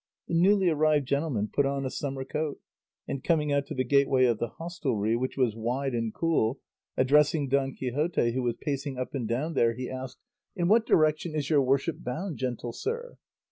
[0.27, 2.59] The newly arrived gentleman put on a summer coat,
[3.07, 6.59] and coming out to the gateway of the hostelry, which was wide and cool,
[6.97, 10.17] addressing Don Quixote, who was pacing up and down there, he asked,
[10.55, 13.19] "In what direction is your worship bound, gentle sir?"